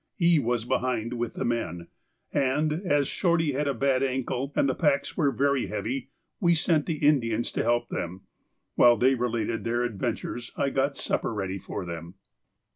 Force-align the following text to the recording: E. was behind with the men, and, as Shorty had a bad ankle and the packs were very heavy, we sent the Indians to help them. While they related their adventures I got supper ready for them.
E. 0.19 0.39
was 0.39 0.65
behind 0.65 1.13
with 1.13 1.35
the 1.35 1.45
men, 1.45 1.85
and, 2.33 2.73
as 2.73 3.07
Shorty 3.07 3.51
had 3.51 3.67
a 3.67 3.73
bad 3.75 4.01
ankle 4.01 4.51
and 4.55 4.67
the 4.67 4.73
packs 4.73 5.15
were 5.15 5.29
very 5.29 5.67
heavy, 5.67 6.09
we 6.39 6.55
sent 6.55 6.87
the 6.87 7.05
Indians 7.07 7.51
to 7.51 7.61
help 7.61 7.89
them. 7.89 8.21
While 8.73 8.97
they 8.97 9.13
related 9.13 9.63
their 9.63 9.83
adventures 9.83 10.51
I 10.57 10.71
got 10.71 10.97
supper 10.97 11.31
ready 11.31 11.59
for 11.59 11.85
them. 11.85 12.15